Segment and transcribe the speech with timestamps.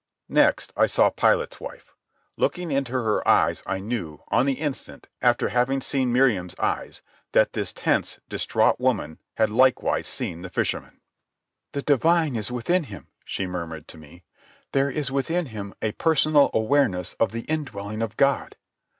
[0.29, 1.93] Next I saw Pilate's wife.
[2.35, 7.53] Looking into her eyes I knew, on the instant, after having seen Miriam's eyes, that
[7.53, 11.01] this tense, distraught woman had likewise seen the fisherman.
[11.73, 14.23] "The Divine is within Him," she murmured to me.
[14.71, 18.55] "There is within Him a personal awareness of the indwelling of God."